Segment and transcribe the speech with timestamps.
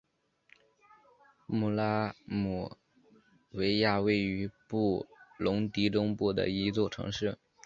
[1.45, 2.75] 穆拉姆
[3.51, 5.05] 维亚位于布
[5.37, 7.37] 隆迪中部的一座城市。